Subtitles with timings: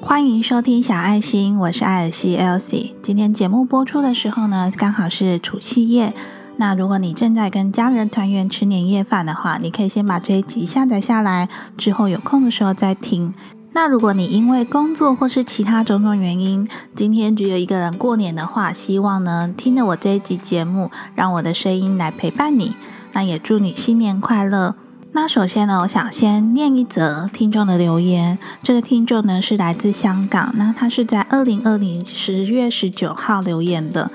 [0.00, 2.92] 欢迎收听小爱心，我是艾尔西 Elsie。
[3.02, 6.12] 今天节目播出的时候呢，刚好是除夕夜。
[6.56, 13.32] 那如果你正在跟家人团圆吃年夜饭的话，你可以先把这一集下载下来，之后有空的时候再听。
[13.72, 22.74] 那如果你因为工作或是其他种种原因，今天只有一个人过年的话，希望呢听着我这一集节目，让我的声音来陪伴你。
[23.12, 24.74] 那也祝你新年快乐。
[25.16, 28.36] 那首先呢，我想先念一则听众的留言。
[28.64, 34.10] 这个听众呢是来自香港，那他是在二零二零十月十九号留言的。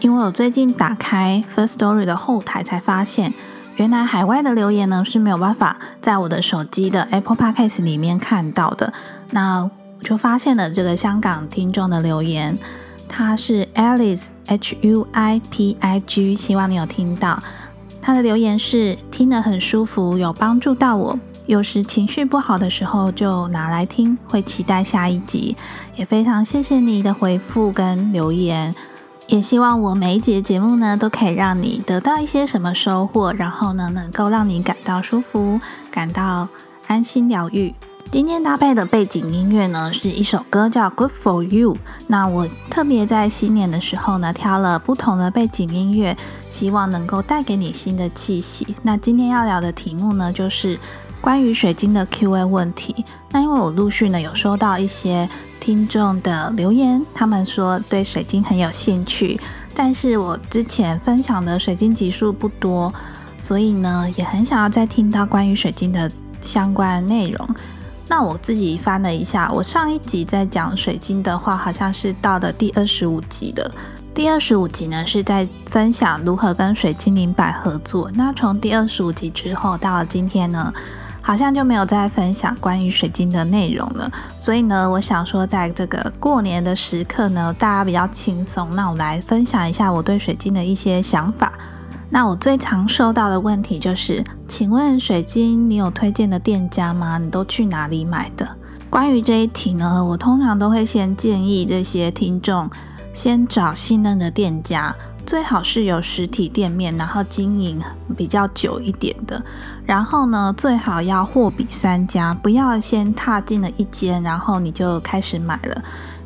[0.00, 3.32] 因为我最近打开 First Story 的后台，才发现
[3.76, 8.92] 原来海外的留言呢是没有办法在我的手机的 Apple Podcast 里面看到的。
[9.30, 12.58] 那我就发现了这个香港听众的留言，
[13.08, 17.42] 他是 Alice H U I P I G，希望你有听到。
[18.06, 21.18] 他的留言是听得很舒服，有帮助到我。
[21.46, 25.56] 有时情绪不好的时候就拿来听，会期待下一集。
[25.96, 28.74] 也非常谢谢你的回复跟留言。
[29.26, 35.58] 也希望我每一节节目呢，都可以让你得到一些什么收获，然后呢，能够让你感到舒服，
[35.90, 36.46] 感到
[36.86, 37.74] 安心疗愈。
[38.14, 41.74] 今天搭配的背景音乐呢，是一首歌叫《Good for You》。
[42.06, 46.16] 那我特别在新年的时候呢，挑了不同的背景音乐，
[46.48, 48.76] 希望能够带给你新的气息。
[48.82, 50.78] 那今天要聊的题目呢，就是
[51.20, 53.04] 关于水晶的 Q&A 问题。
[53.32, 55.28] 那因为我陆续呢有收到一些。
[55.58, 59.40] 听众的留言，他们说对水晶很有兴趣，
[59.74, 62.92] 但是我之前分享的水晶集数不多，
[63.38, 66.08] 所以呢也很想要再听到关于水晶的
[66.42, 67.48] 相关内容。
[68.08, 73.70] 那我自己翻了一下，我上一集在讲水晶的话，好像是到的第二十五集的。
[74.14, 78.10] 第二十五集呢是在分享如何跟水晶灵摆合作。
[78.14, 80.72] 那从第二十五集之后到了今天呢？
[81.26, 91.50] 好像就没有再分享关于水晶的内容了，所以呢，我想说，在这个过年的时刻呢，大家比较轻松，那我来分享一下我对水晶的一些想法。
[92.10, 97.18] 那我最常收到的问题就是，请问水晶你有推荐的店家吗？
[97.18, 98.48] 你都去哪里买的？
[98.88, 102.70] 关于这一题呢，我通常都会先建议这些听众
[103.12, 104.94] 先找信任的店家。
[105.26, 107.80] 最好是有实体店面，然后经营
[108.14, 109.42] 比较久一点的。
[109.86, 115.82] 然后呢，最好要货比三家，不要先踏进了一间，然后你就开始买了。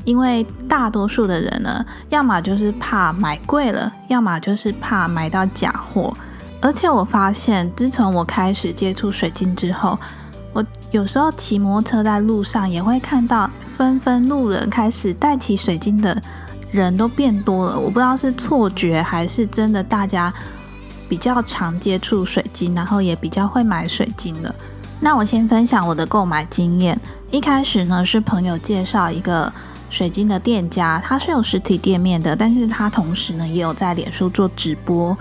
[0.08, 6.16] 因为大多数的人呢，要么就是怕买贵了，要么就是怕买到假货。
[6.62, 9.98] 而且我发现，自从我开始接触水晶之后，
[10.54, 16.20] 我有时候骑摩托车在路上，也会看到纷纷路人开始戴起水晶的。
[16.70, 20.30] 人都变多了，我不知道是错觉还是真的，大家
[21.08, 24.54] 比较常接触水晶，然后也比较会买水晶了。
[25.00, 26.98] 那我先分享我的购买经验。
[27.30, 29.50] 一开始呢，是朋友介绍一个
[29.90, 35.16] 水晶的店家，他是有实体店面的，但是他同时呢也有在脸书做直播。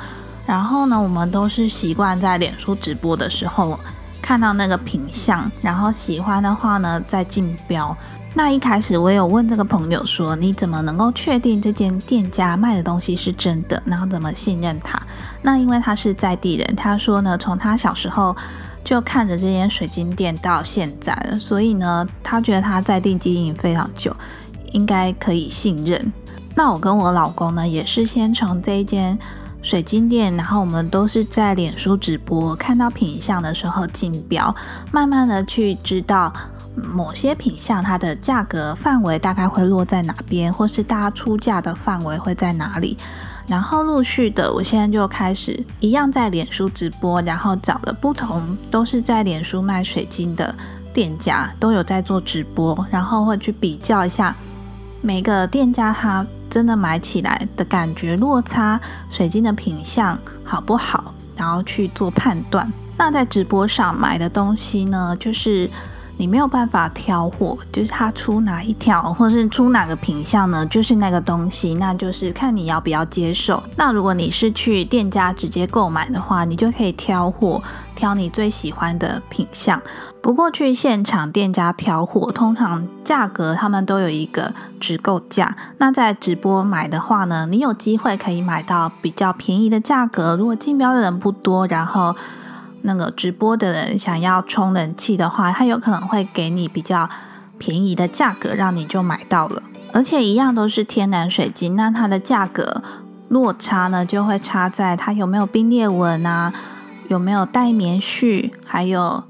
[0.46, 3.78] 然后呢，我们都是习惯在脸书直播的时候
[4.22, 7.96] 看到那个品相，然后喜欢的话呢再竞标。
[8.34, 13.82] 那一开始我有问这个朋友说，你怎么能够确定这间店家卖的东西是真的？
[13.86, 15.02] 然后怎么信任他？
[15.42, 18.36] 那因为他是在地人，他说呢，从他小时候
[18.84, 24.16] 就看着这间水晶店到现在，所以呢，他觉得他在地经营非常久，
[24.72, 26.12] 应该可以信任。
[26.56, 29.18] 那我跟我老公呢，也是先从这一间
[29.62, 34.56] 水晶店，然后我们都是在脸书直播看到品相的时候竞标，
[34.92, 36.34] 慢慢的去知道。
[36.94, 42.96] 某些品相，它的价格范围大概会落在哪边，或是大家出价的范围会在哪里？
[43.48, 50.54] 然后陆续的，我现在就开始一样在脸书直播，然后找了不同都是在脸书卖水晶的
[50.94, 54.36] 店家，都有在做直播，然后会去比较一下
[55.02, 62.72] 每个店家他真的买起来的感觉落差，水晶的品相好不好，然后去做判断。
[62.98, 65.70] 那在直播上买的东西呢，就是。
[66.18, 70.66] 你没有办法挑货，就是他出哪一条，或者是出哪个品相呢？
[70.66, 73.62] 就是那个东西，那就是看你要不要接受。
[73.76, 77.62] 那如果你是去店家直接购买的话，你就可以挑货，
[77.96, 79.80] 挑你最喜欢的品相。
[80.20, 85.56] 不过去现场店家挑货，通常价格他们都有一个直购价。
[85.78, 90.36] 那在直播买的话呢，你有机会可以买到比较便宜的价格。
[90.36, 92.16] 如果竞标的人不多，然后。
[92.82, 97.10] 那个直播的人想要充人气的话，他有可能会给你比较
[97.58, 99.62] 便宜的价格，让你就买到了。
[99.94, 102.84] 而且一样都是天然水晶，那它的价格
[103.30, 106.54] 落差呢，就会差在它有没有冰裂纹啊，
[107.08, 109.24] 有没有带棉絮，还有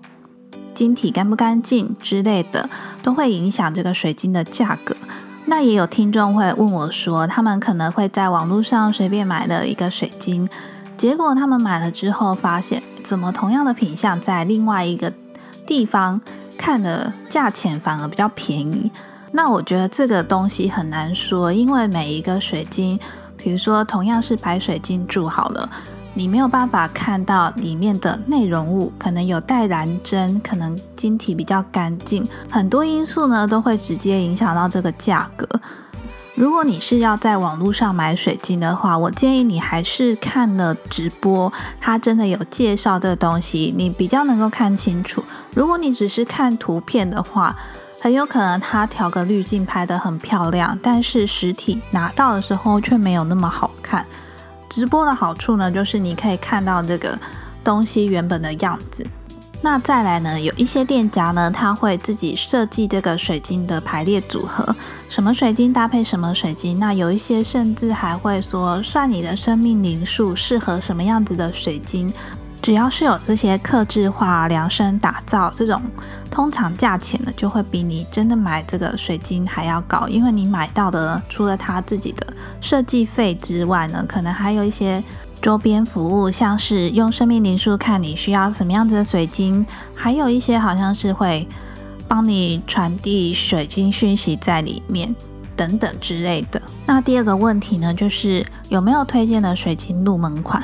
[0.74, 2.70] 晶体干不干净之类的，
[3.02, 4.96] 都会影响这个水晶的价格。
[5.46, 10.50] 那也有听众会问我说，他们可能会在网络上随便买了一个水晶，
[10.98, 15.14] 结果他们买了之后发现，怎么同样的品相在另外一个
[15.66, 16.20] 地方
[16.58, 18.92] 看的价钱反而比较便宜？
[19.32, 23.00] 那我觉得这个东西很难说，因为每一个水晶，
[23.38, 25.70] 比如说同样是白水晶柱好了。
[26.16, 35.48] 你没有办法看到里面的内容物，可能有带蓝针，可能晶体比较干净，很多因素呢都会直接影响到这个价格。
[36.38, 41.52] 如果你是要在网络上买水晶的话，我建议你还是看了直播，
[41.82, 45.24] 它真的有介绍这个东西，你比较能够看清楚。
[45.56, 47.56] 如果你只是看图片的话，
[48.00, 54.06] 很有可能它调个滤镜拍得很漂亮，但是实体拿到的时候却没有那么好看。
[54.70, 57.18] 直播的好处呢，就是你可以看到这个
[57.64, 59.04] 东西原本的样子。
[59.62, 64.76] 那再来呢，有一些店家呢，他会自己设计这个水晶的排列组合，
[65.10, 66.80] 什么水晶搭配什么水晶。
[66.80, 72.12] 那有一些甚至还会说，算你的生命灵数适合什么样子的水晶。
[72.60, 75.82] 只要是有这些克制化量身打造这种，
[76.32, 82.26] 通常价钱呢就会比你真的买这个水晶还要高，因为你买到的除了它自己的
[82.60, 85.04] 设计费之外呢，可能还有一些
[85.42, 91.48] 周边服务，像是用生命灵数看你需要什么样子的水晶，还有一些好像是会
[92.08, 95.16] 帮你传递水晶讯息在里面
[95.56, 96.62] 等等之类的。
[96.86, 100.64] 那第二个问题呢，就是有没有推荐的水晶入门款？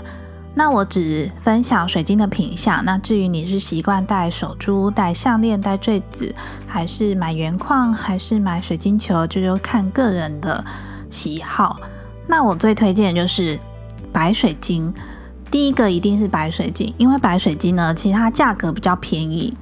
[0.55, 2.85] 那我只分享水晶的品相。
[2.85, 6.33] 那至于你是习惯戴手珠、戴项链、戴坠子，
[6.67, 10.63] 还是买原矿，还是买水晶球，就就看个人的
[11.09, 11.79] 喜好。
[12.27, 13.57] 那我最推荐的就是
[14.13, 14.93] 白水晶。
[15.51, 19.53] 第一个一定是白水晶，因为白水晶呢，其实它价格比较便宜，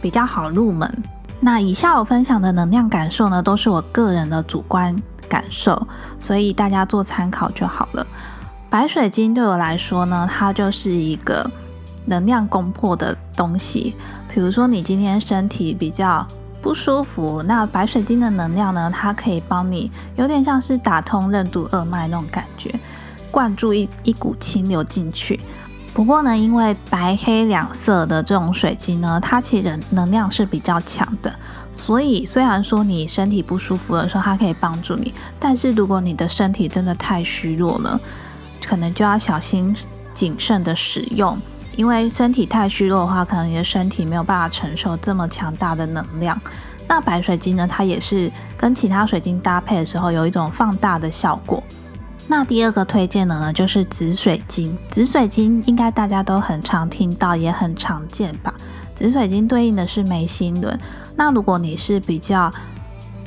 [0.00, 0.90] 比较好入门。
[1.38, 4.96] 那以下我分享的能量感受呢，都是我个人的主观
[5.28, 5.86] 感受，
[6.18, 8.06] 所以大家做参考就好了。
[8.70, 11.48] 白水晶对我来说呢，它就是一个
[12.06, 13.94] 能量攻破的东西。
[14.28, 16.26] 比如说，你今天身体比较
[16.60, 22.74] 不舒服，那白水晶的能量呢，它可以帮你，有点像是打通任督二脉那种感觉，
[23.30, 25.38] 灌注一一股清流进去。
[25.92, 31.34] 不过呢，因为白黑两色的这种水晶呢，它其实能量是比较强的，
[31.72, 37.98] 所以虽然说你身体不舒服的时候，它可以帮助你，但是如果你的身体真的太虚弱了，
[38.66, 39.74] 可能就要小心
[40.12, 41.34] 谨慎的使用，
[41.76, 46.38] 因为身体太虚弱的话，可能你的身体没有办法承受这么强大的能量。
[46.86, 51.62] 那白水晶呢，它也是跟其他水晶搭配的时候有一种放大的效果。
[52.28, 54.76] 那第二个推荐的呢，就是紫水晶。
[54.90, 58.52] 紫水晶应该大家都很常听到，也很常见吧？
[58.96, 60.78] 紫水晶对应的是眉心轮。
[61.16, 62.50] 那如果你是比较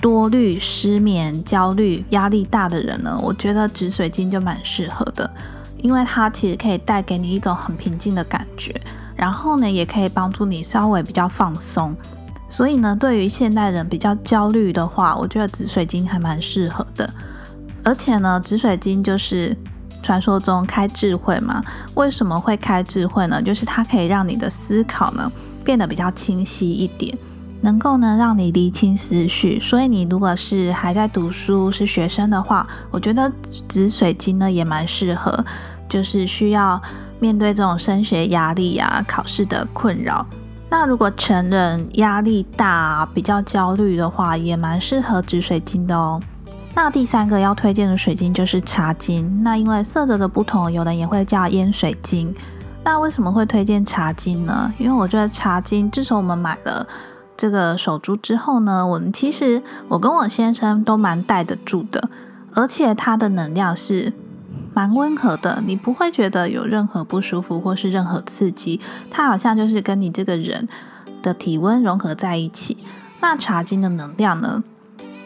[0.01, 5.29] 多虑、失眠、焦虑、压力大的人呢，我觉得紫水晶就蛮适合的，
[5.77, 8.73] 因为它其实可以带给你一种很平静的感觉，
[9.15, 11.95] 然后呢，也可以帮助你稍微比较放松。
[12.49, 17.09] 所以呢，对于现代人比较焦虑的话，我觉得紫水晶还蛮适合的。
[17.83, 19.55] 而且呢，紫水晶就是
[20.03, 21.63] 传说中开智慧嘛。
[21.95, 23.41] 为什么会开智慧呢？
[23.41, 25.31] 就是它可以让你的思考呢
[25.63, 27.17] 变得比较清晰一点。
[27.61, 33.29] 能够呢让你理清思绪，所以你如果是还在读书是学生的话，我觉得
[33.67, 35.43] 紫水晶呢也蛮适合，
[35.89, 36.81] 就是需要
[37.19, 40.25] 面对这种升学压力啊、考试的困扰。
[40.69, 46.21] 那如果成人压力大、比较焦虑的话，也蛮适合紫水晶的哦。
[46.75, 52.33] 那第三个要推荐的水晶就是茶晶，那因为色泽的不同，有人也会叫烟水晶。
[52.83, 54.73] 那为什么会推荐茶晶呢？
[54.77, 56.87] 因为我觉得茶晶，自从我们买了。
[57.35, 62.09] 这个手珠之后呢，我们其实我跟我先生都蛮戴得住的，
[62.53, 64.11] 而且它的能量是
[64.73, 70.67] 蛮温和的，你不会觉得有任何不舒服或是任何刺激，它好像就是跟你这个人
[71.21, 72.77] 的体温融合在一起。
[73.21, 74.61] 那茶晶的能量呢，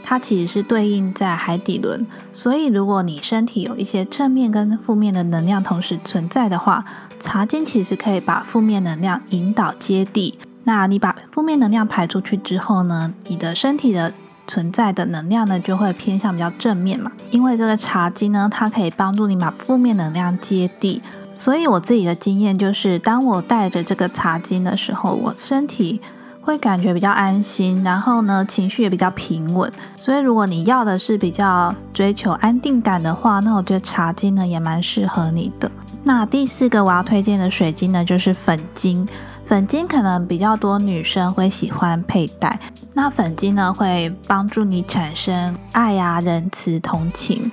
[0.03, 6.83] 它其实是对应在海底轮，所以如果你身体有一些正面跟负面的能量同时存在的话，
[7.19, 10.37] 茶晶其实可以把负面能量引导接地。
[10.65, 14.13] 那你把负面能量排出去之后呢，你的身体的
[14.45, 17.11] 存在的能量呢就会偏向比较正面嘛。
[17.31, 21.01] 因为这个茶晶呢，它可以帮助你把负面能量接地。
[21.35, 25.99] 所以我自己的经验就是，当我带着这个茶晶的时候，我身体
[26.43, 29.71] 会感觉比较安心，然后呢情绪也比较平稳。
[29.95, 35.71] 所以如果你要的是比较追求安定感的话，那我觉得茶晶呢也蛮适合你的。
[36.03, 39.07] 那第四个我要推荐的水晶呢，就是粉晶。
[39.45, 42.59] 粉晶可能比较多女生会喜欢佩戴，
[42.93, 47.51] 那粉晶呢会帮助你产生爱啊、仁慈、同情，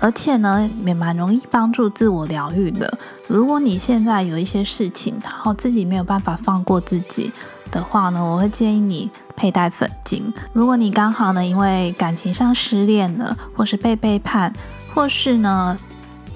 [0.00, 2.92] 而且呢也蛮容易帮助自我疗愈的。
[3.28, 7.32] 如果你现在有一些事情，然后自己没有办法放过自己
[7.70, 10.32] 的话呢，我会建议你佩戴粉晶。
[10.52, 14.52] 如果你刚好呢因为感情上失恋了，或是被背叛，
[14.94, 15.76] 或是呢。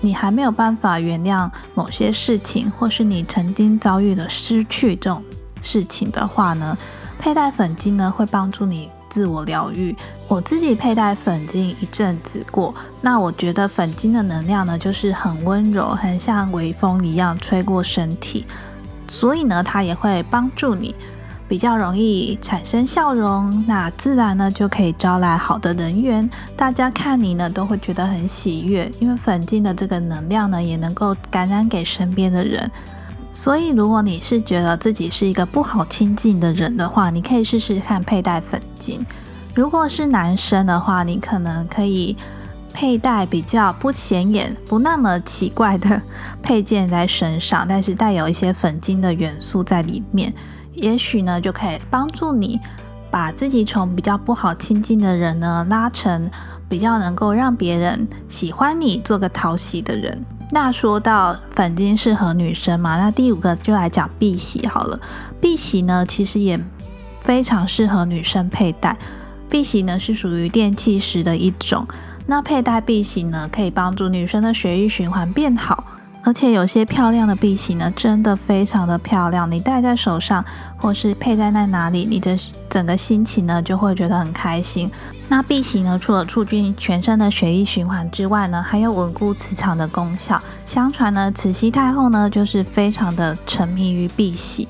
[0.00, 5.24] 你还没有办法原谅某些事情，或是你曾经遭遇了失去这种
[5.62, 6.76] 事情的话呢，
[7.18, 9.96] 佩戴粉晶呢会帮助你自我疗愈。
[10.28, 18.44] 我自己佩戴粉晶一阵子过，那我觉得粉晶的能量呢就是很温柔，很像微风一样吹过身体，
[19.08, 20.94] 所以呢它也会帮助你。
[21.48, 26.28] 比较容易产生笑容，那自然呢就可以招来好的人缘。
[26.56, 32.70] 大家看你呢都会觉得很喜悦，因为粉晶的这个能量呢也能够感染给身边的人。
[33.32, 39.04] 所以如果你是觉得自己是一个不好亲近的人的话，你可以试试看佩戴粉晶。
[39.54, 42.16] 如果是男生的话，你可能可以
[42.72, 46.00] 佩戴比较不显眼、不那么奇怪的
[46.42, 50.32] 配件在身上，但是带有一些粉晶的元素在里面。
[50.74, 52.60] 也许呢，就可以帮助你
[53.10, 56.30] 把自己从比较不好亲近的人呢，拉成
[56.68, 60.24] 比较能够让别人喜欢你、做个讨喜的人。
[60.50, 64.98] 那说到粉晶适合女生嘛，那第五个就来讲碧玺好了。
[65.40, 66.58] 碧玺呢，其实也
[67.22, 68.96] 非常适合女生佩戴。
[69.48, 71.86] 碧玺呢是属于电气石的一种，
[72.26, 75.84] 那佩戴碧玺呢，可以帮助女生的血液循环变好。
[76.26, 79.50] 而且有些漂亮的碧玺呢，真的非常的漂亮。
[79.50, 80.42] 你戴在手上，
[80.78, 82.34] 或是佩戴在哪里，你的
[82.70, 84.90] 整个心情呢就会觉得很开心。
[85.28, 90.40] 那碧玺呢，除了促进全身的血液循环之外呢，还有稳固磁场的功效。
[90.64, 94.66] 相传呢，慈禧太后呢就是非常的沉迷于碧玺。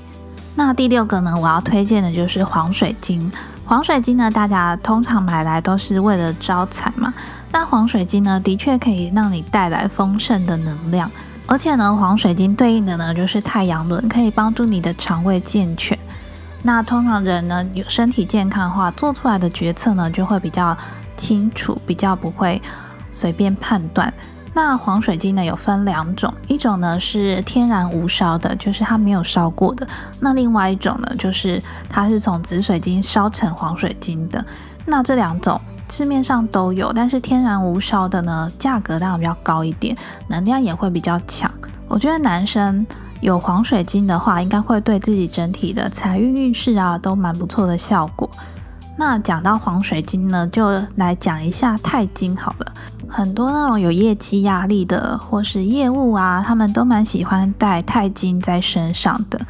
[0.57, 3.31] 那第六个呢，我要推荐的就是黄水晶。
[3.65, 7.15] 黄水晶呢，大家通常买来都是为了招财嘛。
[7.53, 11.09] 那黄水晶呢，的确可以让你带来丰盛的能量。
[11.47, 15.97] 而且呢，黄水晶对应的呢就是太阳轮，可以帮助你的肠胃健全。
[16.63, 20.77] 那通常人呢有身体健康的话，做出来的决策呢就会比较
[21.17, 22.61] 清楚，比较不会
[23.13, 24.13] 随便判断。
[24.55, 29.87] 那黄水晶呢有分两种，一种呢是天然无烧的，就是它没有烧过的；
[30.21, 34.45] 那另外一种呢就是它是从紫水晶烧成黄水晶的。
[34.87, 35.61] 那这两种。
[35.97, 39.97] 市面上都有，但是天然无烧的呢，价格当然比较高一点，
[40.27, 41.49] 能量也会比较强。
[41.87, 42.85] 我觉得男生
[43.21, 48.29] 有黄水晶的话，应该会对自己整体的财运运势啊，都蛮不错的效果。
[48.99, 52.73] 那讲到黄水晶呢，就来讲一下钛金好了。
[53.09, 59.41] 很多那种有业绩压力的或是业务啊，他们都蛮喜欢带钛金在身上的，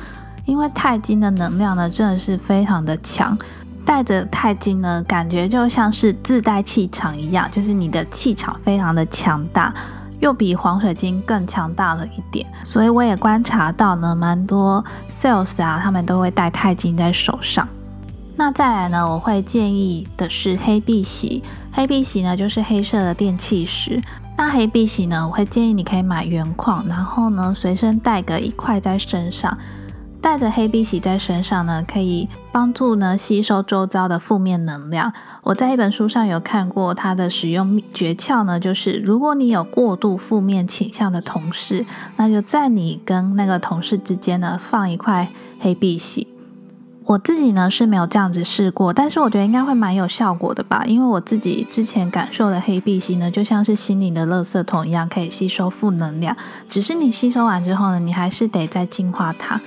[0.45, 3.35] 因为钛金的能量呢，真的是非常的强。
[3.85, 9.73] 带着钛金呢，感觉就像是自带气场一样，就是你的气场非常的强大，
[10.21, 12.47] 又比黄水晶更强大了一点。
[12.64, 17.69] 所以我也观察到呢，蛮多 sales 啊，他们都会带钛金在手上。
[18.37, 21.43] 那再来呢，我会建议的是黑碧玺。
[21.71, 24.00] 黑碧玺呢，就是黑色的电气石。
[24.37, 29.57] 那黑碧玺呢，我会建议你可以买原矿，然后呢，随身带个一块在身上。
[30.25, 35.12] 带着黑碧玺在身上呢，可以帮助呢吸收周遭的负面能量。
[35.43, 41.85] 我在一本书上有看过它的使用诀窍呢，就是如果你有过度负面倾向的同事，
[42.16, 45.28] 那就在你跟那个同事之间呢放一块
[45.61, 46.26] 黑碧玺。
[47.04, 56.35] 我自己呢是没有这样子试过，但是我觉得应该会蛮有效果的吧，因为我自己之前感受的黑碧玺呢，就像是心灵的垃圾桶一样，可以吸收负能量。
[56.66, 59.61] 只是你吸收完之后呢，你还是得再净化它。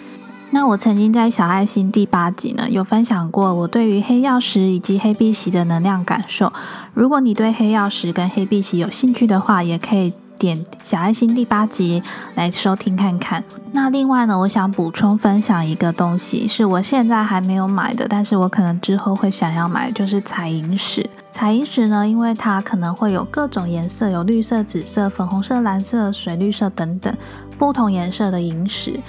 [0.49, 6.51] 那我曾经在小爱心第八集呢，有分享过我对于黑曜石以及黑碧玺的能量感受。
[6.93, 12.01] 如果你对黑曜石跟黑碧玺有兴趣的话，也可以点小爱心第八集
[12.35, 13.43] 来收听看看。
[13.73, 21.07] 那另外呢，我想补充分享一个东西，是我现在还没有买的，但是我可能之后会想要买，就是彩银石。
[21.29, 27.13] 彩银石呢，因为它可能会有各种颜色，有绿色、紫色、粉红色、蓝色、水绿色等等
[27.59, 28.99] 不同颜色的银石。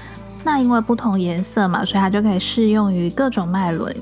[0.50, 3.94] 那因为不同颜色嘛，所以它就可以适用于各种脉轮。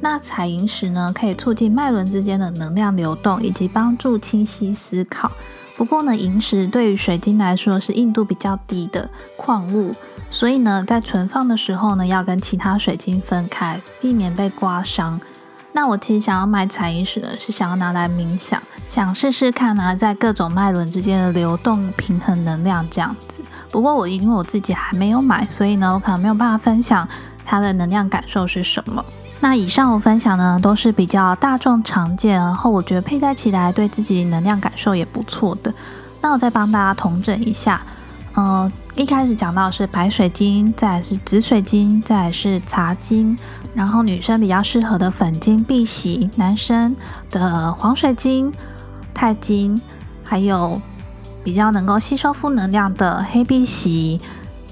[0.00, 5.30] 那彩银石呢，可以促进脉轮之间的能量流动，以及帮助清晰思考。
[5.76, 9.94] 不过呢，银石对于水晶来说是硬度比较低的矿物，
[10.30, 15.20] 所以呢，在存放的时候呢，要跟其他水晶分开，避免被刮伤。
[15.74, 23.42] 那我其实想要买彩银石呢，是想要拿来冥想，想试试看呢，在各种脉轮之间的流动、平衡能量这样子。
[23.70, 27.06] 不过我因为我自己还没有买，所以呢，我可能没有办法分享
[27.44, 29.04] 它的能量感受是什么。
[29.40, 35.72] 那以上我分享呢，都是比较大众常见，然后我觉得佩戴起来对自己能量感受也不错的。
[36.20, 37.80] 那我再帮大家统整一下，
[38.34, 43.34] 呃，一开始讲到是白水晶，再是紫水晶，再是茶晶，
[43.72, 46.94] 然后女生比较适合的粉晶、碧玺，男生
[47.30, 48.52] 的黄水晶、
[49.14, 49.80] 钛金，
[50.22, 50.78] 还有
[51.42, 54.20] 比较能够吸收负能量的黑碧玺，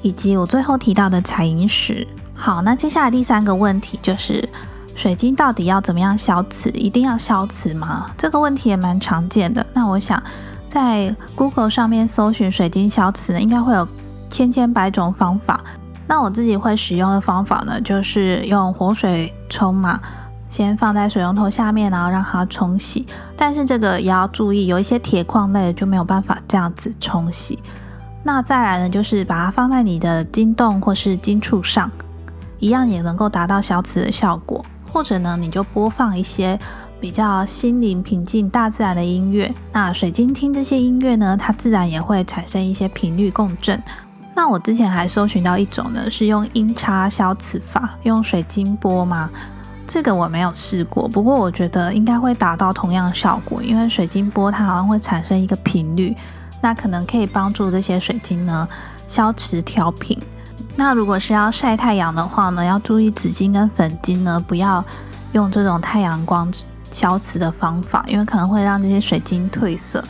[0.03, 2.07] 以及我最后提到的彩银石。
[2.35, 4.49] 好，那接下来第三个问题就是，
[4.95, 6.71] 水晶到底要怎么样消磁？
[6.71, 8.11] 一定要消磁吗？
[8.17, 9.65] 这个问题也蛮常见的。
[9.73, 10.23] 那我想
[10.69, 13.87] 在 Google 上面搜寻水晶消磁呢，应该会有
[14.29, 15.61] 千千百种方法。
[16.07, 20.01] 那我自己会使用的方法呢，就是用活水冲嘛，
[20.49, 23.07] 先放在水龙头下面，然后让它冲洗。
[23.37, 27.59] 但是这个也要注意，有一些铁矿类就没有办法这样子冲洗。
[28.23, 31.91] 那再来呢，就是把它放在你的金洞或是金处上。
[32.61, 36.59] 一样也能够达到消磁的效果，或者呢，你就播放一些
[36.99, 39.55] 比较心灵平静、大自然的音乐。
[39.73, 43.81] 那水晶听这些音乐呢，它自然也会产生一些频率共振。
[44.35, 49.31] 那我之前还搜寻到一种呢，是用音叉消磁法，用水晶波吗？
[49.89, 56.15] 这个我没有试过，不过我觉得应该会达到同样效果，因为水晶波它好像会产生一个频率，
[56.61, 58.69] 那可能可以帮助这些水晶呢
[59.09, 60.17] 消磁调频。
[60.77, 64.85] 那如果是要晒太阳的话呢，要注意紫金跟粉金呢，不要
[65.33, 66.53] 用这种太阳光
[66.93, 70.05] 消磁的方法，因为可能会让这些水晶褪色。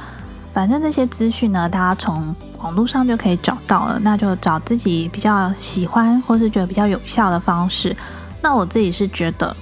[0.53, 7.97] 反正这些资讯呢，大家从网络上就可以找到了，那就找自己比较喜欢或是觉得比较有效的方式。
[8.43, 9.55] 那我自己是觉得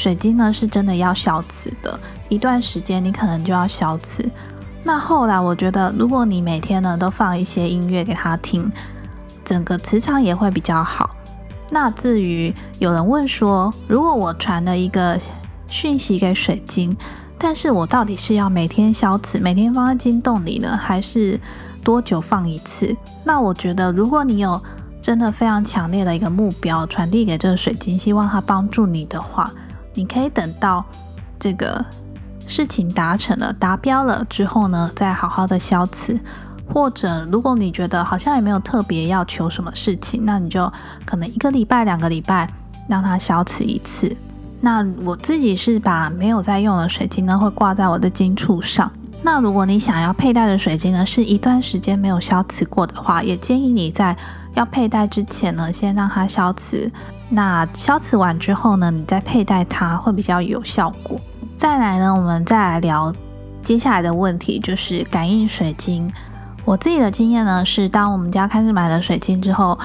[0.00, 4.26] 水晶呢是真的要消磁的，一段时间你可能就要消磁。
[4.82, 8.72] 那后来我觉得，如果你每天呢都放一些音乐给他听。
[9.44, 11.10] 整个磁场也会比较好。
[11.70, 15.18] 那至于有人问说，如果我传了一个
[15.66, 16.96] 讯息给水晶，
[17.36, 21.38] 但是我到底是要每天消磁，每天放在金洞里呢，还是
[21.82, 22.96] 多久放一次？
[23.24, 24.62] 那我觉得，如果你有
[25.02, 29.50] 真的非常强烈的一个目标传递给这个水晶，希望它帮助你的话，
[29.94, 30.84] 你可以等到
[31.38, 31.84] 这个
[32.46, 36.18] 事情达成了、达标了之后呢，再好好的消磁。
[36.72, 40.72] 或者，如果你觉得好像也没有特别要求什么事情，那你就
[41.04, 42.48] 可能一个礼拜、两个礼拜
[42.88, 44.16] 让它消磁一次。
[44.60, 48.88] 那我自己是把没有在用的水晶呢，会挂在我的金处上。
[49.20, 54.16] 那如果你想要佩戴的水晶呢，是一段时间没有消磁过的话，也建议你在
[54.54, 56.90] 要佩戴之前呢，先让它消磁。
[57.28, 61.20] 那消磁完之后呢，你再佩戴它会比较有效果。
[61.56, 63.14] 再来呢，我们再来聊
[63.62, 66.10] 接下来的问题，就是感应水晶。
[66.64, 69.78] 我自己的经验呢，是当我们家开始买了水晶之后，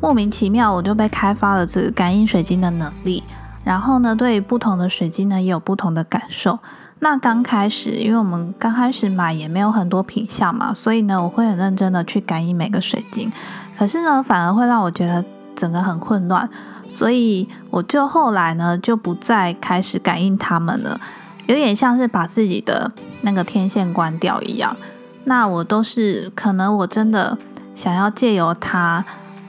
[0.00, 3.22] 莫名其妙我就被开发了这个感应水晶的能力。
[3.64, 6.58] 然后呢，对不同的水晶呢，也有不同的感受。
[7.00, 13.30] 那刚开始，因为我们刚开始买也没有很多品相嘛，所以呢，我会很认真的去感应每个水晶。
[13.78, 16.48] 可是呢，反而会让我觉得整个很混乱，
[16.90, 21.00] 所以我就后来呢，就不再开始感应它们了，
[21.46, 22.90] 有点像是把自己的
[23.22, 24.76] 那个天线关掉一样。
[25.24, 27.38] 那我都是可能我真的
[27.74, 29.04] 想要借由它，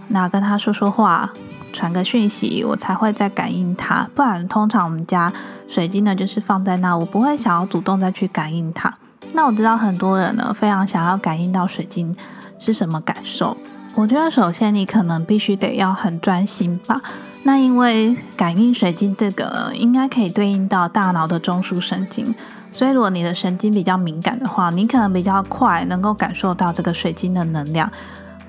[0.10, 1.30] 那跟他说说话，
[1.74, 4.08] 传个讯息，我才会再感应它。
[4.14, 5.34] 不然，通常我们家
[5.68, 8.94] 水晶呢就是放在那，我不会想要主动再去感应它。
[9.34, 12.16] 那我知道很多人呢非常想要感应到水晶
[12.60, 13.58] 是什么感受。
[14.00, 17.02] 我觉得首先你可能必须得要很专心吧。
[17.44, 22.34] 那因为感应水晶这个应该可以对应到大脑的中枢神经。
[22.72, 27.92] 所以，如果你的神经比较敏感的话，你可能比较快能够感受到这个水晶的能量。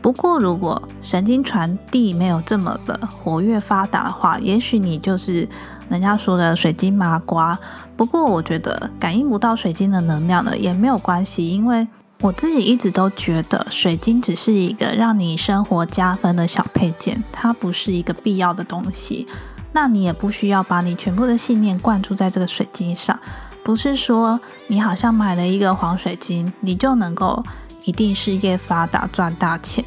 [0.01, 5.49] 不过，如果神经传递没有这么的活跃发达的话，也许你就是
[5.89, 7.59] 人家说的水晶麻瓜。
[7.97, 11.89] 不过，我觉得感应不到水晶的能量呢，也没有关系，因为
[12.21, 19.27] 我自己一直都觉得水晶只是一个让你生活加分的小配件，它不是一个必要的东西。
[19.73, 23.19] 那你也不需要把你全部的信念灌注在这个水晶上。
[23.63, 27.43] 不是说你好像买了一个黄水晶，你就能够
[27.85, 29.83] 一定事业发达赚大钱。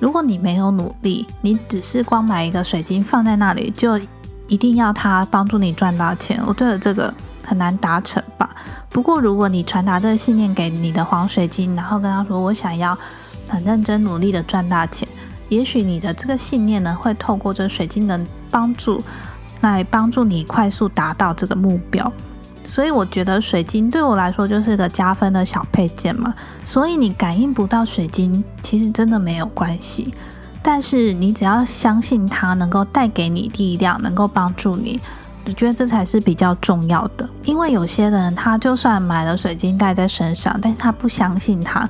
[0.00, 3.96] 如果你没有努力，你只是光买一个水晶放在那里，就
[4.48, 6.42] 一定要它帮助你赚大钱。
[6.46, 7.12] 我觉得这个
[7.46, 8.50] 很难达成吧。
[8.90, 12.96] 不过如果你传达这个信念给你的黄水晶，然后跟他说我想要
[13.48, 15.06] 很认真努力的赚大钱，
[15.48, 19.00] 也许你的这个信念呢，会透过这水晶的帮助
[19.60, 22.12] 来帮助你快速达到这个目标。
[22.64, 26.34] 所以我觉得水晶对我来说就是个加分的小配件嘛。
[26.62, 30.12] 所以你感应不到水晶，其实真的没有关系。
[30.62, 35.00] 但是你只要相信它能够带给你力量，能够帮助你，
[35.46, 37.28] 我觉得这才是比较重要的。
[37.44, 41.88] 因为有些人他就算买了水晶戴在身上，但是他不相信它，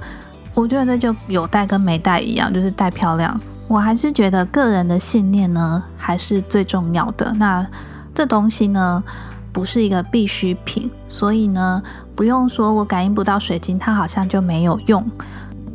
[0.54, 3.40] 我觉得就有戴跟没戴一样，就是戴漂亮。
[3.66, 7.32] 我还是觉得个人的信念呢，还是最重要的。
[7.36, 7.66] 那
[8.14, 9.02] 这东西呢，
[9.52, 11.82] 不是一个必需品，所以呢，
[12.14, 15.04] 不用说我感应不到水晶，它好像就没有用。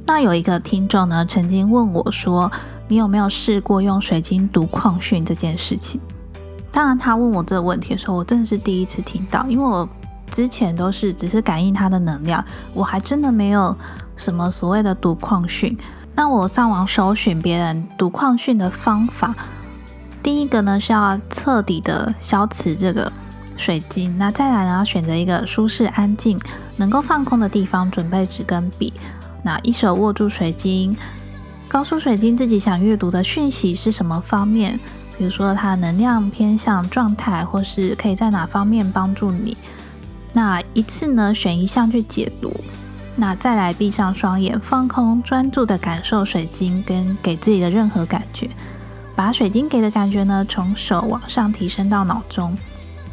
[0.05, 2.51] 那有一个听众呢，曾经问我说
[2.87, 5.99] ：“你有没有试过用水晶读矿讯这件事情？”
[6.71, 9.87] 当然，他问我这个问题的时候，我真的是第一次听到，因为我
[10.31, 13.75] 之前都是只是感应它的能量，我还真的没有
[14.15, 15.77] 什么所谓的读矿讯。
[16.15, 19.35] 那我上网搜寻别人读矿讯的方法，
[20.23, 23.11] 第一个呢是要彻底的消磁这个
[23.57, 26.39] 水晶，那再来呢选择一个舒适、安静、
[26.77, 28.93] 能够放空的地方，准备纸跟笔，
[29.43, 30.95] 那一手握住水晶，
[31.67, 34.79] 告诉水晶自己想阅读的讯息是什么方面，
[35.17, 39.55] 比如说它能量偏向状态，或是可以在哪方面帮助你。
[40.33, 42.53] 那一次呢选一项去解读。
[43.15, 48.49] 那再来闭上双眼，放空，专注的感受水晶跟给自己的任何感觉，
[49.15, 52.57] 把水晶给的感觉呢，从手往上提升到脑中，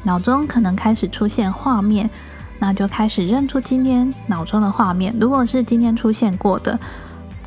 [0.05, 2.09] 脑中可能开始出现画面，
[2.61, 5.13] 那就开始认出今天脑中的画面。
[5.21, 6.79] 如果是今天出现过的，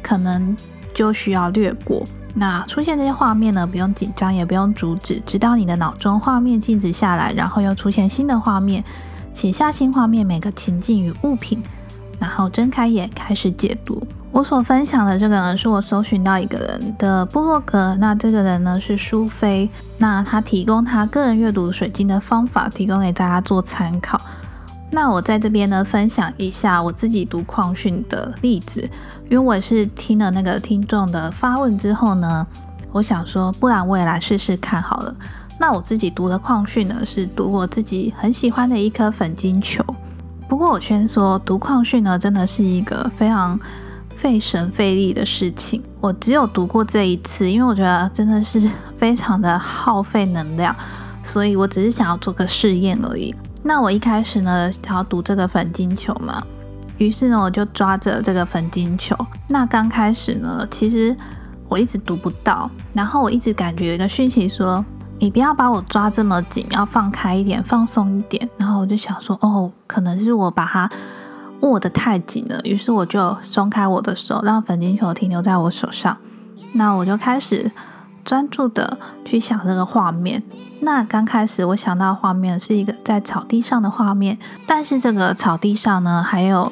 [0.02, 0.56] 可能
[0.94, 2.04] 就需要略过。
[2.34, 8.84] 那出现这些画面呢，不用紧张，也不用阻止，直到你的脑中画面静止下来，然后又出现新的画面，
[9.34, 11.62] 写下新画面，每个情境与物品。
[12.20, 14.06] 然后睁开眼开始解读。
[14.32, 17.96] 我所分享的这个呢，是我搜寻到一个人的部落格。
[17.96, 19.68] 那这个人呢是苏菲，
[19.98, 24.22] 那他提供他个人阅读水晶的方法，提供给大家做参考。
[24.94, 28.82] 那我在这边呢分享一下我自己读矿讯的例子，
[29.30, 32.46] 因为我是听了那个听众的发问之后呢，
[32.92, 35.16] 我想说，不然我也来试试看好了。
[35.58, 39.82] 那我自己读的矿讯呢，是读我自己很喜欢的一颗粉晶球。
[40.50, 43.58] 不过我先说，读矿训呢，真的是一个非常
[44.14, 45.82] 费神费力的事情。
[46.02, 50.76] 我只有读过这一次，因为我觉得真的是非常的耗费能量，
[51.24, 53.34] 所以我只是想要做个试验而已。
[53.64, 56.44] 那我一开始呢，想要读这个粉晶球嘛，
[56.98, 59.16] 于是呢，我就抓着这个粉晶球。
[59.48, 61.16] 那刚开始呢，其实
[61.68, 64.84] 我一直读不到，然后我一直感觉有一个讯息说。
[65.24, 68.50] 你不要把我抓这么紧，要放开一点，放松一点。
[68.58, 70.90] 然后我就想说，哦，可能是我把它
[71.60, 72.60] 握得太紧了。
[72.64, 76.18] 于是我就松开我的手，让粉晶球停留在我手上。
[76.74, 77.72] 那我就开始
[78.26, 80.42] 专注的去想这个画面。
[80.84, 86.72] 那刚开始我想到画面是一个在草地上的画面，但是这个草地上呢，还有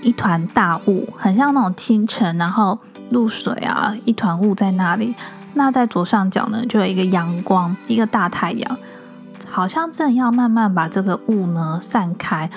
[0.00, 2.78] 一团大雾，很像那种清晨，然后
[3.10, 5.14] 露水啊，一团雾在那里。
[5.54, 8.78] 那在左上角呢，就有一个阳光，一个大太阳，
[9.50, 12.48] 好像正要慢慢把这个雾呢散开，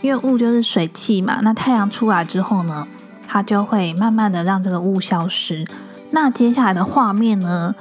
[0.00, 1.38] 因为雾就是水汽嘛。
[1.42, 2.84] 那太阳出来之后呢，
[3.28, 5.64] 它就会慢慢的让这个雾消失。
[6.10, 7.72] 那接下来的画面呢，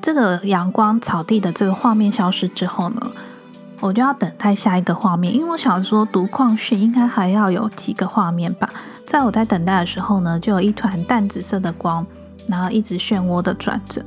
[0.00, 3.00] 这个阳光草地的这个画面消失之后呢，
[3.80, 8.68] 我就要等待下一个画面，因为我想说读矿训应该还要有几个画面吧。
[9.06, 12.06] 在我在等待的时候呢，就有一团淡紫色的光，
[12.46, 14.04] 然后一直漩涡的转着。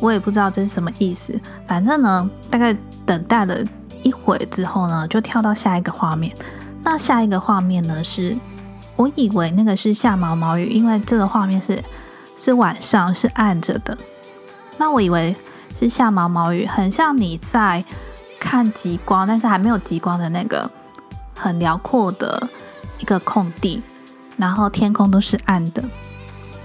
[0.00, 3.58] 我也不知道这是什么意思，反正呢，大概等待了
[4.02, 6.34] 一会之后呢，就跳到下一个画面。
[6.82, 8.34] 那下一个画面呢，是
[8.96, 11.78] 我以为那个是下毛毛雨，因为这个画面是
[12.38, 13.96] 是晚上是暗着的。
[14.78, 15.34] 那我以为
[15.78, 17.84] 是下毛毛雨，很像你在
[18.38, 20.70] 看极光，但是还没有极光的那个
[21.34, 22.48] 很辽阔的
[22.98, 23.82] 一个空地，
[24.36, 25.82] 然后天空都是暗的。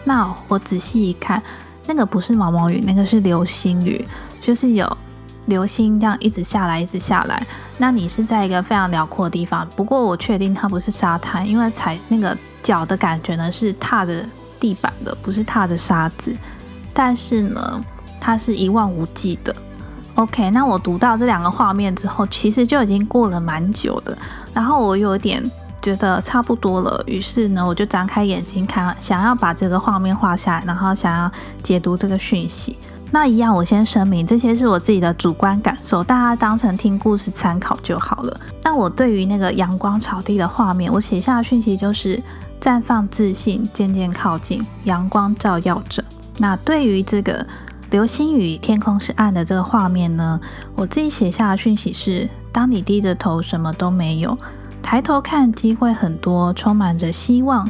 [0.04, 1.42] 那我仔细一看。
[1.88, 4.04] 那个不是毛毛雨，那个是流星雨，
[4.42, 4.98] 就是有
[5.46, 7.46] 流星这样一直下来，一直下来。
[7.78, 14.26] 那你是在一个非常辽阔的地方，不过我确定它不是沙滩，因为踩那个脚的感觉呢是踏着
[14.60, 16.36] 地板的，不是踏着沙子。
[16.92, 17.86] 但是呢，
[18.26, 19.56] 它是一望无际的。
[20.16, 24.18] OK，那我读到这两个画面之后，其实就已经过了蛮久的，
[24.52, 25.44] 然后我有点。
[25.82, 32.76] 觉得差不多了，于是呢，我就张开眼睛看，想要把这个画面画下来，然后想要解读这个讯息。
[33.12, 38.36] 那一样，我先声明，这些是我自己的主观感受，大家当成听故事参考就好了。
[38.64, 42.20] 那我对于那个阳光草地的画面，我写下的讯息就是
[42.60, 46.04] 绽放自信，渐渐靠近，阳光照耀着。
[46.40, 47.46] 那对于这个
[47.96, 50.38] 流星雨，天空是暗的这个画面呢，
[50.76, 54.38] 我自己写下的讯息是：当你低着头，什么都没有。
[54.84, 57.66] 抬头看，机会很多，充满着希望。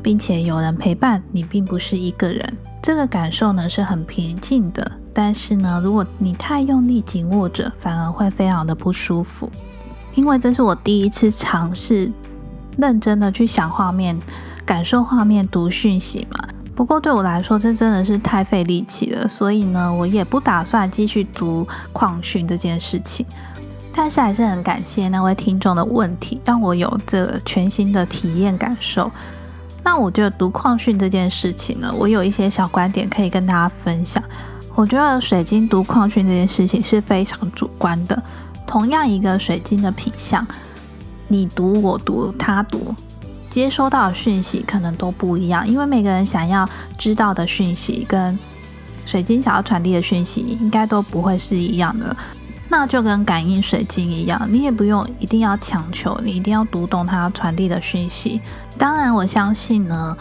[0.00, 2.56] 并且有人陪伴你，并不是一个人。
[2.80, 4.92] 这个感受呢是很平静的。
[5.12, 9.50] 但是呢，如果你太用力紧握着，反而会非常的不舒服。
[10.14, 12.12] 因为这是我第一次尝试
[12.76, 14.16] 认真的去想画面、
[14.64, 16.43] 感受画面、读讯息嘛。
[16.74, 23.24] 不过对我来说，这真的是太费力气了，所以呢，我也不打算继续读矿讯这件事情。
[23.96, 29.08] 但是还是很感谢那位听众的问题，让我有这个全新的体验感受。
[29.84, 34.20] 那我觉得读矿讯这件事情呢，我有一些小观点可以跟大家分享。
[34.74, 38.20] 我觉得水晶读矿讯这件事情是非常主观的。
[38.66, 40.44] 同样一个水晶的品相，
[41.28, 42.92] 你读我读他读，
[43.54, 48.36] 接收到的讯息可能都不一样，因为每个人想要知道的讯息跟
[49.06, 52.16] 水晶想要传递的讯息应该都不会是一样的。
[52.68, 58.40] 那就跟感应水晶一样，你也不用一定要强求，你一定要读懂它传递的讯息。
[58.76, 60.16] 当然，我相信呢。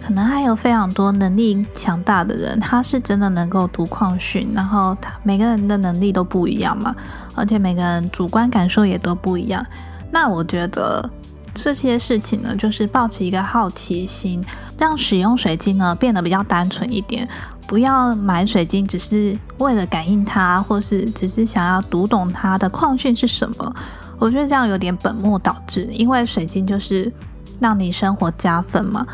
[0.00, 6.96] 可能还有非常多能力强大的人，他是真的能够读矿讯，然后他每个人的能力都不一样嘛，
[7.34, 9.62] 而且每个人主观感受也都不一样。
[10.10, 11.10] 那我觉得
[11.54, 14.44] 这些事情呢，就是保持一个好奇心，
[14.78, 17.28] 让使用水晶呢变得比较单纯一点，
[17.66, 23.74] 不要买水晶只是为了感应它，或是只是想要读懂它的矿讯是什么。
[24.18, 27.12] 我觉得这样有点本末倒置，因为水晶就是
[27.60, 29.06] 让你生活加分嘛。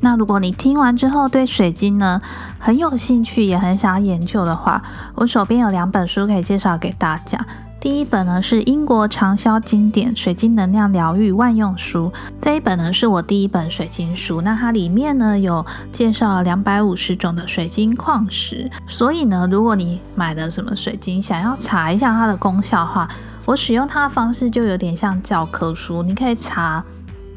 [0.00, 2.20] 那如果你听完之后对水晶呢
[2.58, 4.82] 很有兴趣，也很想要研究的话，
[5.14, 7.38] 我手边有两本书可以介绍给大家。
[7.84, 14.40] 第一本呢是英国畅销经典《水晶能量疗愈万用书》，这一本呢是我第一本水晶书。
[14.40, 23.06] 那它里面呢有介绍了两百五十种的水晶矿石，所以呢，如果你买的什么水晶，想要查一下它的功效的话，
[23.44, 26.82] 我使用它的方式就有点像教科书，你可以查。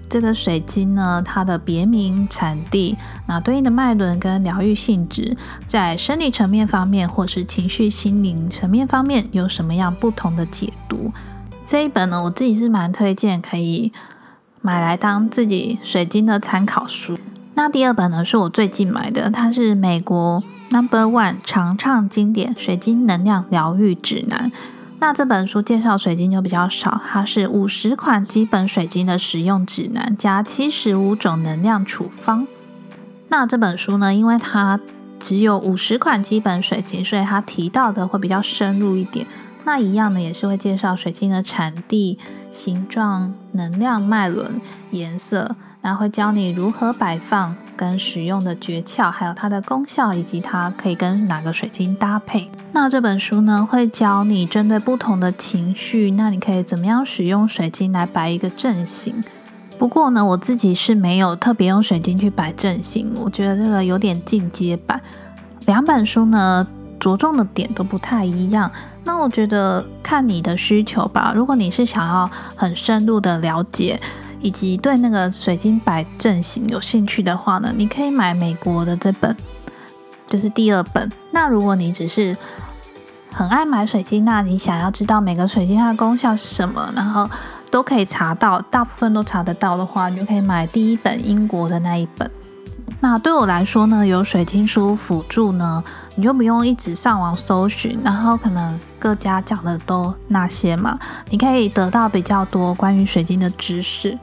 [0.09, 2.95] 这个水晶呢，它的别名、产地，
[3.27, 5.35] 那对应的脉轮跟疗愈性质，
[5.67, 11.11] 在生理层面方面，或是情绪、心灵层面方面，有什么样不同的解读？
[11.65, 13.91] 这一本呢，我自己是蛮推荐，可以
[14.61, 17.17] 买来当自己水晶的参考书。
[17.55, 24.51] 那第二本呢，是我最近买的，它是美国 Number One 常唱经典水晶能量疗愈指南。
[24.99, 32.47] 那这本书介绍水晶就比较少，它是五十款基本水晶的使用指南加七十五种能量处方。
[33.27, 34.79] 那这本书呢，因为它
[35.19, 39.27] 只有五十款基本水晶，所以它提到的会比较深入一点。
[39.65, 42.17] 那一样呢，也是会介绍水晶的产地、
[42.51, 45.55] 形状、能量脉轮、颜色。
[45.81, 52.49] 那会教你如何摆放跟使用的诀窍，还有它的功效，以及它可以跟哪个水晶搭配。
[52.73, 59.23] 那这本书呢，会教你针对不同的情绪，那你可以怎么样使用水晶来摆一个阵型。
[59.77, 64.99] 不过呢，我自己是没有特别用水晶去摆阵型，我觉得这个有点进阶版。
[65.67, 66.67] 两本书呢，
[66.99, 68.71] 着重的点都不太一样。
[69.03, 71.31] 那我觉得看你的需求吧。
[71.35, 73.99] 如果你是想要很深入的了解。
[74.39, 79.35] 以及对那个水晶摆阵型有兴趣的话呢，你可以买美国的这本，
[80.27, 81.11] 就是第二本。
[81.31, 82.35] 那如果你只是
[83.31, 87.29] 很爱买水晶，那你想要知道每个水晶它的功效是什么，然后
[87.69, 92.29] 都可以查到，大部分都查得到的话，你就可以买第一本英国的那一本。
[92.99, 95.83] 那对我来说呢，有水晶书辅助呢，
[96.17, 100.97] 你就不用一直上网搜寻，然后可能各家讲的都那些嘛，
[101.29, 104.17] 你可以得到比较多关于水晶的知识。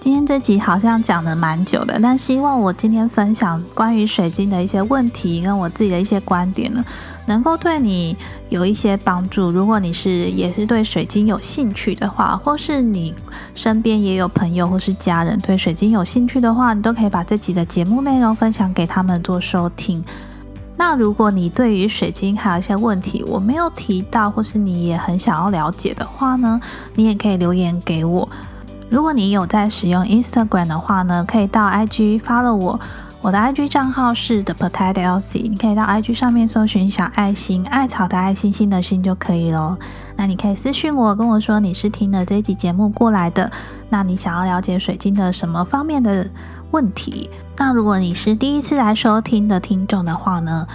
[0.00, 6.82] 今天这集好像讲的蛮久的，但希望我今天分享关于水晶的一些问题跟我自己的一些观点呢，
[7.26, 8.16] 能够对你
[8.48, 9.50] 有一些帮助。
[9.50, 13.14] 如果你是也是对水晶有兴趣的话，或是你
[13.54, 20.02] 身边也有朋友或是家人对水晶有兴趣的话，你都可以把这集的节目内容分享给他们做收听。
[20.76, 26.60] 那如果你对于水晶还有一些问题我没有提到，或是你也很想要了解的话呢，
[26.94, 28.28] 你也可以留言给我。
[28.88, 32.78] 如果你有在使用 Instagram 的话呢，可以到 IG follow 我，
[33.20, 39.76] 我的 IG 账号是 The Potato Elsie，你可以到 IG 上面搜寻小爱心，艾草的爱心心的心就可以咯。
[40.16, 43.50] 那你可以私信我，跟我说你是听了这一集节目过来的，
[43.88, 46.28] 那你想要了解水晶的什么方面的
[46.70, 47.28] 问题？
[47.58, 50.66] 那如果你是第一次来收听的听众的话呢，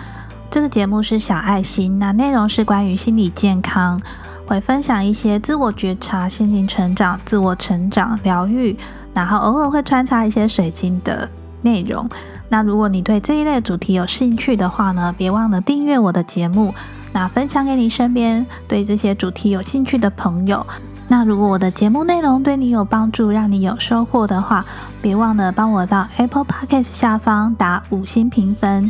[0.49, 4.01] 这个节目是小爱心，那内容是关于心理健康。
[4.47, 8.75] 会分享一些自我觉察、心灵成长、自我成长、疗愈，
[9.13, 11.29] 然后偶尔会穿插一些水晶的
[11.61, 12.09] 内容。
[12.49, 16.73] 那如果你对这一类主题有兴趣的话呢，别忘了订阅我的节目，
[17.13, 20.65] 那分享给你身边对这些主题有兴趣的朋友。
[21.11, 24.63] 那如果我的节目内容对你有帮助，让你有收获的话，
[25.01, 28.89] 别忘了帮我到 Apple Podcast 下方打五星评分。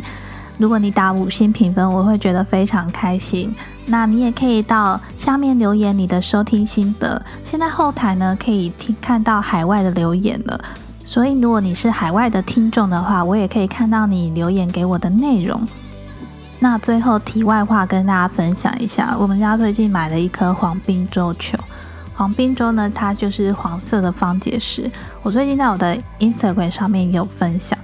[0.56, 3.52] 如果你打五星评分，我会觉得非常开心。
[3.86, 7.20] 那你也可以到下面留言你的收听心得。
[7.42, 10.60] 现在后台呢可以听看到海外的留言了，
[11.04, 15.60] 所以如果你是海外的听众的话，我也可以看到你留言给我的内容。
[16.60, 21.58] 那最后题外话跟大家分享一下，我们家最近买了一颗黄滨州球。
[22.14, 24.90] 黄滨州呢，它就是黄色的方解石。
[25.22, 27.78] 我最近在我的 Instagram 上面有分享。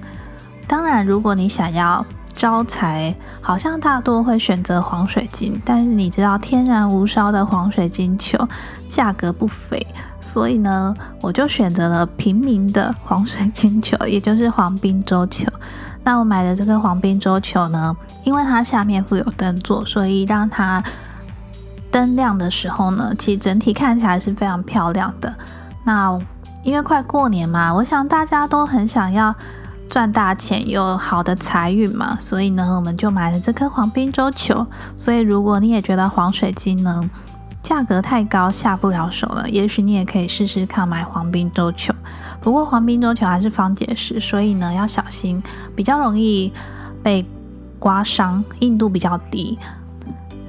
[0.67, 5.59] 当然，如果你想要招财，好像大多会选择黄水晶。
[5.65, 8.37] 但是你知道，天然无烧的黄水晶球
[8.87, 9.85] 价格不菲，
[10.21, 15.47] 所以呢，我就选择了平民的黄水晶球，也就是黄滨州球。
[16.03, 20.83] 那我买的这个黄滨州球呢，因为它下面附有灯座，所以让它。
[21.91, 25.33] 灯亮的时候呢，其实整体看起来是非常漂亮的。
[25.83, 26.19] 那
[26.63, 29.33] 因为快过年嘛，我想大家都很想要
[29.87, 34.65] 赚大钱，有好的财运嘛，所以呢，我们就买了这颗黄冰洲球。
[34.97, 37.09] 所以如果你也觉得黄水晶呢
[37.63, 41.93] 价格太高下不了手了，也许你也可以试试看买黄冰洲球。
[42.41, 45.41] 不过黄冰洲球还是方解石，所以呢要小心，
[45.75, 46.51] 比较容易
[47.01, 47.25] 被
[47.79, 49.57] 刮伤，硬度比较低。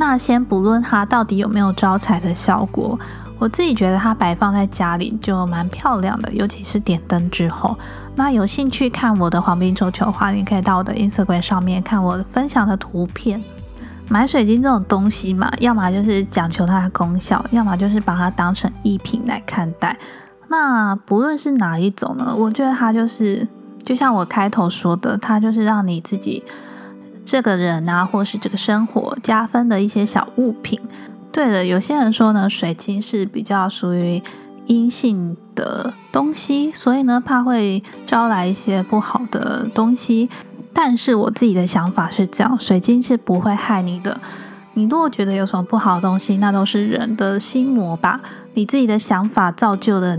[0.00, 2.98] 那先不论它到底有没有招财的效果，
[3.38, 7.78] 我自己觉得它摆放在家里就蛮漂亮的，尤其是点灯之后。
[8.14, 13.42] 那有兴趣看我的黄冰球球的话，你可以到我的 Instagram 上面看我分享的图片。
[14.08, 19.94] 买水晶这种东西嘛，要么就是讲求它的功效，要么就是把它当成艺品来看待。
[20.48, 23.46] 那不论是哪一种呢，我觉得它就是
[23.84, 26.42] 就像我开头说的，它就是让你自己。
[27.30, 30.80] 这个人啊，或是这个生活加分的一些小物品。
[31.30, 34.20] 对的，有些人说呢，水晶是比较属于
[34.66, 40.28] 阴性的东西，所以呢，怕会招来一些不好的东西。
[40.72, 44.20] 但是我自己的想法是这样，水晶是不会害你的。
[44.74, 48.20] 你如果觉得有什么不好的东西，那都是人的心魔吧。
[48.54, 50.18] 你自己的想法造就了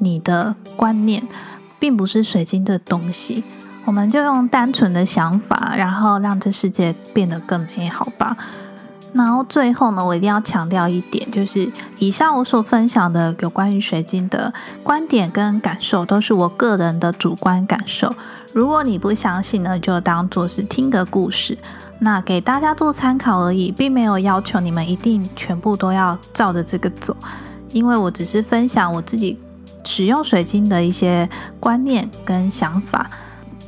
[0.00, 1.22] 你的观念，
[1.78, 3.44] 并不是水晶这东西。
[3.84, 8.36] 我们就用单纯的想法，然后让这世界变得更美好吧。
[9.12, 14.52] 然后最后呢，我一定要强调一点，就是以上我所分享的有关于水晶的
[14.84, 18.14] 观点跟感受，都是我个人的主观感受。
[18.52, 21.58] 如果你不相信呢，就当做是听个故事，
[21.98, 27.16] 那给大家做参考而已，并没有要求你们一定全部都要照着这个走，
[27.72, 29.36] 因为我只是分享我自己
[29.84, 33.10] 使用水晶的一些观念跟想法。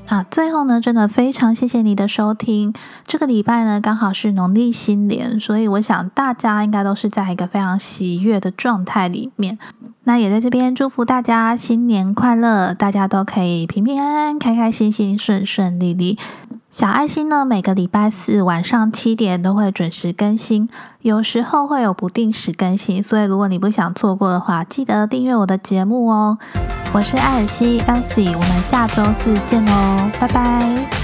[0.07, 2.75] 啊最后呢，真的非常谢谢你的收听。
[3.07, 9.59] 这个礼拜呢，刚好是农历新年，所以我想大家应该都是在一个非常喜悦的状态里面。
[10.05, 16.19] 那也在这边祝福大家新年快乐，大家都可以平平安安、开开心心、顺顺利利。
[16.73, 20.71] 小爱心呢，每个礼拜四晚上七点都会准时更新，
[21.03, 26.39] 有时候会有不定时更新，所以如果你不想错过的话，记得订阅我的节目哦。
[26.95, 31.02] 我是艾尔西 Elsie，我们下周四见哦，拜拜。